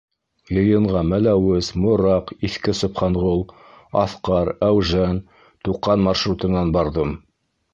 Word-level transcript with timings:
Йыйынға 0.53 1.01
Мәләүез— 1.09 1.69
Мораҡ— 1.83 2.33
Иҫке 2.49 2.75
Собханғол— 2.79 3.45
Аҫҡар— 4.05 4.51
Әүжән— 4.71 5.21
Туҡан 5.69 6.07
маршрутынан 6.09 6.75
барҙым. 6.79 7.15